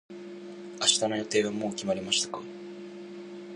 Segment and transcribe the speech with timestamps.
[0.79, 2.39] 明日の予定はもう決まりましたか。